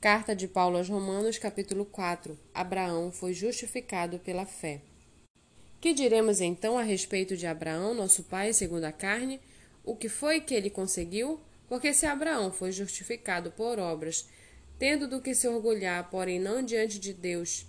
Carta 0.00 0.34
de 0.34 0.48
Paulo 0.48 0.78
aos 0.78 0.88
Romanos, 0.88 1.36
capítulo 1.36 1.84
4. 1.84 2.34
Abraão 2.54 3.12
foi 3.12 3.34
justificado 3.34 4.18
pela 4.18 4.46
fé. 4.46 4.80
Que 5.78 5.92
diremos 5.92 6.40
então 6.40 6.78
a 6.78 6.82
respeito 6.82 7.36
de 7.36 7.46
Abraão, 7.46 7.92
nosso 7.92 8.22
pai, 8.22 8.54
segundo 8.54 8.84
a 8.84 8.92
carne? 8.92 9.38
O 9.84 9.94
que 9.94 10.08
foi 10.08 10.40
que 10.40 10.54
ele 10.54 10.70
conseguiu? 10.70 11.38
Porque 11.68 11.92
se 11.92 12.06
Abraão 12.06 12.50
foi 12.50 12.72
justificado 12.72 13.50
por 13.50 13.78
obras, 13.78 14.26
tendo 14.78 15.06
do 15.06 15.20
que 15.20 15.34
se 15.34 15.46
orgulhar, 15.46 16.08
porém 16.08 16.40
não 16.40 16.62
diante 16.62 16.98
de 16.98 17.12
Deus, 17.12 17.66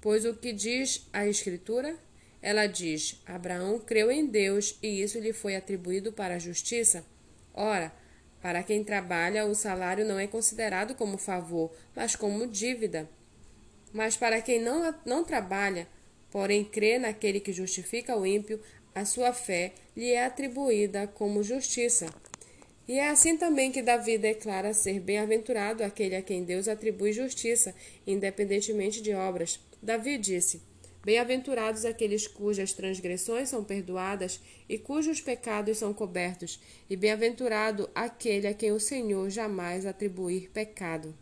pois 0.00 0.24
o 0.24 0.32
que 0.32 0.52
diz 0.52 1.08
a 1.12 1.26
Escritura? 1.26 1.98
Ela 2.40 2.68
diz: 2.68 3.20
Abraão 3.26 3.80
creu 3.80 4.12
em 4.12 4.26
Deus 4.26 4.78
e 4.80 5.02
isso 5.02 5.18
lhe 5.18 5.32
foi 5.32 5.56
atribuído 5.56 6.12
para 6.12 6.36
a 6.36 6.38
justiça. 6.38 7.04
Ora, 7.52 7.92
para 8.44 8.62
quem 8.62 8.84
trabalha, 8.84 9.46
o 9.46 9.54
salário 9.54 10.04
não 10.04 10.18
é 10.18 10.26
considerado 10.26 10.94
como 10.94 11.16
favor, 11.16 11.72
mas 11.96 12.14
como 12.14 12.46
dívida. 12.46 13.08
Mas 13.90 14.18
para 14.18 14.38
quem 14.42 14.60
não, 14.60 14.94
não 15.06 15.24
trabalha, 15.24 15.88
porém 16.30 16.62
crê 16.62 16.98
naquele 16.98 17.40
que 17.40 17.54
justifica 17.54 18.14
o 18.14 18.26
ímpio, 18.26 18.60
a 18.94 19.06
sua 19.06 19.32
fé 19.32 19.72
lhe 19.96 20.10
é 20.10 20.26
atribuída 20.26 21.06
como 21.06 21.42
justiça. 21.42 22.12
E 22.86 22.98
é 22.98 23.08
assim 23.08 23.34
também 23.38 23.72
que 23.72 23.80
Davi 23.80 24.18
declara 24.18 24.74
ser 24.74 25.00
bem-aventurado 25.00 25.82
aquele 25.82 26.14
a 26.14 26.20
quem 26.20 26.44
Deus 26.44 26.68
atribui 26.68 27.14
justiça, 27.14 27.74
independentemente 28.06 29.00
de 29.00 29.14
obras. 29.14 29.58
Davi 29.82 30.18
disse: 30.18 30.60
Bem-aventurados 31.04 31.84
aqueles 31.84 32.26
cujas 32.26 32.72
transgressões 32.72 33.50
são 33.50 33.62
perdoadas 33.62 34.40
e 34.66 34.78
cujos 34.78 35.20
pecados 35.20 35.76
são 35.76 35.92
cobertos, 35.92 36.58
e 36.88 36.96
bem-aventurado 36.96 37.90
aquele 37.94 38.46
a 38.46 38.54
quem 38.54 38.72
o 38.72 38.80
Senhor 38.80 39.28
jamais 39.28 39.84
atribuir 39.84 40.50
pecado. 40.50 41.14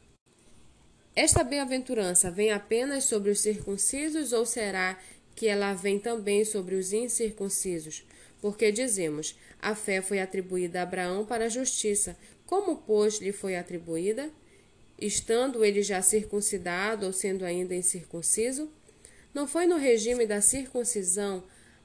Esta 1.17 1.43
bem-aventurança 1.43 2.31
vem 2.31 2.53
apenas 2.53 3.05
sobre 3.05 3.31
os 3.31 3.41
circuncisos 3.41 4.33
ou 4.33 4.47
será 4.47 4.97
que 5.35 5.49
ela 5.49 5.75
vem 5.75 5.99
também 5.99 6.45
sobre 6.45 6.77
os 6.77 6.93
incircuncisos? 6.93 8.07
Porque 8.41 8.71
dizemos: 8.71 9.37
a 9.61 9.75
fé 9.75 10.01
foi 10.01 10.21
atribuída 10.21 10.79
a 10.79 10.83
Abraão 10.85 11.27
para 11.27 11.47
a 11.47 11.49
justiça. 11.49 12.17
Como, 12.47 12.77
pois, 12.77 13.21
lhe 13.21 13.33
foi 13.33 13.57
atribuída? 13.57 14.31
Estando 14.99 15.65
ele 15.65 15.83
já 15.83 16.01
circuncidado 16.01 17.07
ou 17.07 17.13
sendo 17.13 17.45
ainda 17.45 17.75
incircunciso? 17.75 18.71
Não 19.35 19.47
foi 19.47 19.67
no 19.67 19.77
regime 19.77 20.27
da 20.27 20.41
circuncisão, 20.41 21.43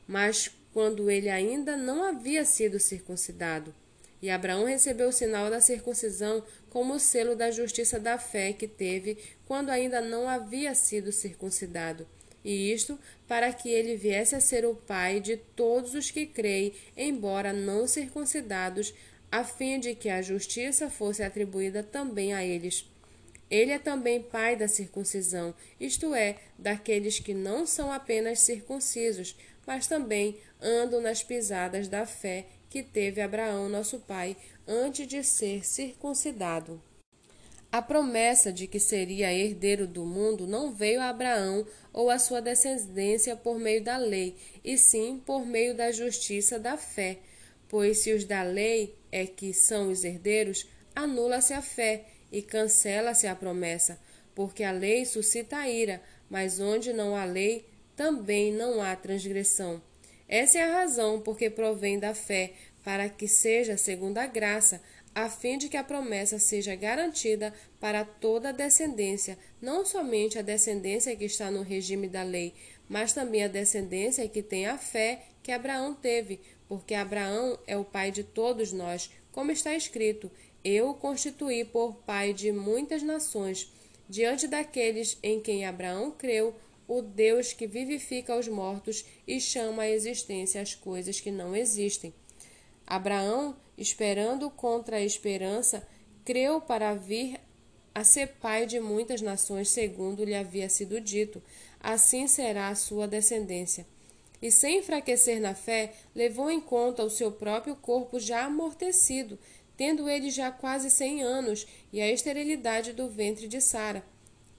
mas 0.08 0.52
quando 0.73 1.09
ele 1.09 1.30
ainda 1.30 1.76
não 1.76 2.04
havia 2.04 2.44
sido 2.45 2.80
circuncidado. 2.80 3.73
E 4.22 4.30
Abraão 4.30 4.66
recebeu 4.66 5.09
o 5.09 5.14
sinal 5.14 5.50
da 5.50 5.62
circuncisão 5.62 6.44
como 6.70 7.00
selo 7.00 7.36
da 7.36 7.52
justiça 7.52 8.00
da 8.00 8.17
fé 8.17 8.52
que 8.52 8.67
teve 8.67 9.17
quando 9.45 9.70
ainda 9.70 10.02
não 10.02 10.28
havia 10.28 10.73
sido 10.73 11.12
circuncidado. 11.12 12.08
E 12.44 12.72
isto 12.72 13.00
para 13.28 13.52
que 13.52 13.70
ele 13.70 13.95
viesse 13.95 14.36
a 14.36 14.39
ser 14.39 14.66
o 14.66 14.76
pai 14.76 15.20
de 15.20 15.38
todos 15.38 15.94
os 15.94 16.09
que 16.09 16.26
creem, 16.26 16.73
embora 16.95 17.54
não 17.54 17.88
circuncidados, 17.88 18.94
a 19.32 19.44
fim 19.44 19.80
de 19.80 19.94
que 19.95 20.09
a 20.09 20.22
justiça 20.22 20.89
fosse 20.89 21.23
atribuída 21.23 21.84
também 21.84 22.34
a 22.34 22.44
eles. 22.44 22.86
Ele 23.50 23.72
é 23.72 23.80
também 23.80 24.22
pai 24.22 24.56
da 24.56 24.67
circuncisão, 24.67 25.56
isto 25.80 26.14
é, 26.14 26.38
daqueles 26.58 27.20
que 27.20 27.34
não 27.34 27.66
são 27.66 27.92
apenas 27.92 28.42
circuncisos, 28.42 29.38
mas 29.66 29.88
também 29.88 30.38
andam 30.62 31.02
nas 31.02 31.23
pisadas 31.23 31.88
da 31.88 32.06
fé 32.06 32.45
que 32.70 32.84
teve 32.84 33.22
Abraão, 33.22 33.70
nosso 33.70 34.00
pai, 34.00 34.36
antes 34.67 35.08
de 35.08 35.23
ser 35.23 35.66
circuncidado. 35.66 36.81
A 37.72 37.81
promessa 37.81 38.52
de 38.52 38.66
que 38.66 38.80
seria 38.80 39.34
herdeiro 39.34 39.86
do 39.86 40.06
mundo 40.06 40.48
não 40.48 40.72
veio 40.72 41.02
a 41.02 41.09
Abraão 41.09 41.66
ou 41.92 42.09
a 42.09 42.17
sua 42.17 42.42
descendência 42.42 43.36
por 43.36 43.59
meio 43.59 43.84
da 43.84 43.98
lei, 43.98 44.36
e 44.64 44.78
sim 44.78 45.22
por 45.26 45.45
meio 45.45 45.76
da 45.76 45.92
justiça 45.92 46.58
da 46.58 46.77
fé. 46.77 47.20
Pois 47.67 47.99
se 47.99 48.14
os 48.14 48.23
da 48.23 48.42
lei 48.42 48.95
é 49.11 49.26
que 49.26 49.54
são 49.54 49.92
os 49.92 50.05
herdeiros, 50.05 50.66
anula-se 50.95 51.54
a 51.54 51.61
fé 51.61 52.05
e 52.32 52.42
cancela-se 52.42 53.27
a 53.27 53.36
promessa, 53.36 53.99
porque 54.36 54.64
a 54.64 54.71
lei 54.71 55.05
suscita 55.05 55.58
a 55.58 55.70
ira, 55.70 56.02
mas 56.30 56.60
onde 56.60 56.93
não 56.93 57.15
há 57.15 57.26
lei, 57.26 57.65
também 57.95 58.52
não 58.54 58.82
há 58.82 58.95
transgressão. 58.95 59.82
Essa 60.27 60.60
é 60.60 60.64
a 60.64 60.73
razão 60.73 61.20
porque 61.21 61.49
provém 61.49 61.98
da 61.98 62.14
fé, 62.14 62.54
para 62.83 63.10
que 63.10 63.27
seja 63.27 63.77
segundo 63.77 64.17
a 64.17 64.27
graça, 64.27 64.82
a 65.16 65.30
fim 65.30 65.58
de 65.58 65.67
que 65.67 65.77
a 65.77 65.83
promessa 65.83 66.37
seja 66.37 66.76
garantida 66.76 67.54
para 67.80 68.05
toda 68.05 68.49
a 68.49 68.52
descendência, 68.52 69.37
não 69.60 69.83
somente 69.83 70.37
a 70.37 70.43
descendência 70.43 71.16
que 71.16 71.26
está 71.26 71.49
no 71.49 71.64
regime 71.64 72.08
da 72.08 72.21
lei, 72.21 72.54
mas 72.87 73.14
também 73.14 73.43
a 73.43 73.48
descendência 73.48 74.27
que 74.30 74.43
tem 74.43 74.67
a 74.67 74.77
fé 74.77 75.23
que 75.42 75.52
Abraão 75.52 75.93
teve, 75.93 76.39
porque 76.67 76.93
Abraão 76.93 77.58
é 77.66 77.76
o 77.76 77.83
pai 77.83 78.11
de 78.11 78.23
todos 78.23 78.71
nós, 78.71 79.10
como 79.32 79.52
está 79.52 79.73
escrito: 79.76 80.32
eu 80.67 80.89
o 80.89 80.94
constituí 80.94 81.64
por 81.64 81.95
pai 82.05 82.33
de 82.33 82.52
muitas 82.52 83.02
nações, 83.02 83.72
diante 84.10 84.48
daqueles 84.48 85.17
em 85.23 85.39
quem 85.39 85.66
Abraão 85.66 86.11
creu, 86.11 86.54
o 86.88 87.02
Deus 87.02 87.54
que 87.54 87.67
vivifica 87.67 88.38
os 88.38 88.48
mortos 88.48 89.05
e 89.28 89.39
chama 89.39 89.83
à 89.83 89.89
existência 89.89 90.61
as 90.61 90.73
coisas 90.73 91.20
que 91.20 91.32
não 91.32 91.55
existem. 91.55 92.14
Abraão, 92.86 93.55
esperando 93.78 94.50
contra 94.50 94.98
a 94.98 95.02
esperança, 95.02 95.86
creu 96.23 96.61
para 96.61 96.94
vir 96.94 97.39
a 97.94 98.04
ser 98.04 98.28
pai 98.39 98.66
de 98.66 98.80
muitas 98.80 99.22
nações, 99.22 99.70
segundo 99.70 100.23
lhe 100.23 100.36
havia 100.36 100.70
sido 100.70 101.02
dito: 101.02 101.42
assim 101.80 102.28
será 102.28 102.70
a 102.70 102.76
sua 102.76 103.08
descendência. 103.08 103.86
E 104.42 104.52
sem 104.52 104.78
enfraquecer 104.80 105.42
na 105.42 105.55
fé, 105.55 105.94
levou 106.14 106.49
em 106.52 106.61
conta 106.61 107.04
o 107.04 107.10
seu 107.10 107.32
próprio 107.32 107.76
corpo 107.76 108.20
já 108.20 108.45
amortecido, 108.45 109.38
tendo 109.77 110.10
ele 110.10 110.30
já 110.30 110.52
quase 110.52 110.89
cem 110.89 111.21
anos, 111.21 111.67
e 111.93 112.02
a 112.02 112.11
esterilidade 112.11 112.92
do 112.92 113.08
ventre 113.08 113.48
de 113.48 113.61
Sara. 113.61 114.04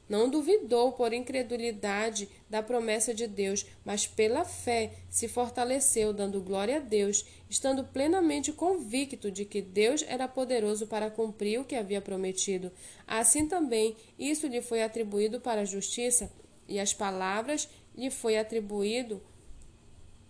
Não 0.08 0.30
duvidou 0.30 0.92
por 0.92 1.12
incredulidade 1.12 2.30
da 2.48 2.62
promessa 2.62 3.12
de 3.12 3.26
Deus, 3.26 3.66
mas 3.84 4.06
pela 4.06 4.42
fé 4.42 4.92
se 5.10 5.28
fortaleceu, 5.28 6.14
dando 6.14 6.40
glória 6.40 6.78
a 6.78 6.80
Deus, 6.80 7.26
estando 7.50 7.84
plenamente 7.84 8.50
convicto 8.50 9.30
de 9.30 9.44
que 9.44 9.60
Deus 9.60 10.02
era 10.08 10.26
poderoso 10.26 10.86
para 10.86 11.10
cumprir 11.10 11.60
o 11.60 11.64
que 11.64 11.74
havia 11.74 12.00
prometido. 12.00 12.72
Assim 13.06 13.46
também, 13.46 13.96
isso 14.18 14.46
lhe 14.46 14.62
foi 14.62 14.82
atribuído 14.82 15.40
para 15.40 15.60
a 15.60 15.66
justiça, 15.66 16.32
e 16.66 16.80
as 16.80 16.94
palavras 16.94 17.68
lhe 17.94 18.10
foi 18.10 18.38
atribuído 18.38 19.20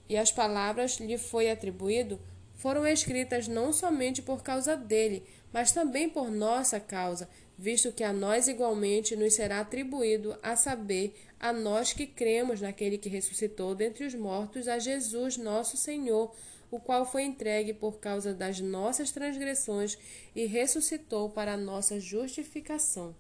e 0.09 0.17
as 0.17 0.33
palavras 0.33 0.99
lhe 0.99 1.19
foi 1.19 1.51
atribuído 1.51 2.19
foram 2.59 2.87
escritas 2.87 3.49
não 3.49 3.73
somente 3.73 4.21
por 4.21 4.43
causa 4.43 4.77
dele, 4.77 5.23
mas 5.53 5.73
também 5.73 6.11
por 6.11 6.29
nossa 6.31 6.79
causa, 6.79 7.29
visto 7.57 7.93
que 7.93 8.05
a 8.05 8.13
nós 8.13 8.49
igualmente 8.49 9.17
nos 9.17 9.35
será 9.35 9.61
atribuído 9.61 10.37
a 10.43 10.57
saber, 10.57 11.15
a 11.41 11.53
nós 11.53 11.93
que 11.93 12.07
cremos 12.07 12.61
naquele 12.61 12.99
que 12.99 13.09
ressuscitou 13.09 13.75
dentre 13.75 14.05
os 14.05 14.15
mortos, 14.15 14.67
a 14.67 14.79
Jesus 14.79 15.37
nosso 15.37 15.77
Senhor, 15.77 16.35
o 16.69 16.81
qual 16.81 17.07
foi 17.07 17.23
entregue 17.23 17.73
por 17.73 17.99
causa 17.99 18.35
das 18.35 18.61
nossas 18.61 19.13
transgressões 19.13 19.97
e 20.35 20.45
ressuscitou 20.45 21.31
para 21.31 21.55
a 21.55 21.57
nossa 21.57 21.99
justificação. 22.01 23.15